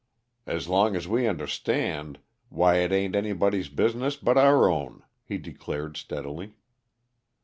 "As 0.47 0.67
long 0.67 0.95
as 0.95 1.07
we 1.07 1.27
understand, 1.27 2.17
why, 2.49 2.77
it 2.77 2.91
ain't 2.91 3.15
anybody's 3.15 3.69
business 3.69 4.15
but 4.15 4.35
our 4.35 4.67
own," 4.67 5.03
he 5.23 5.37
declared 5.37 5.95
steadily. 5.95 6.55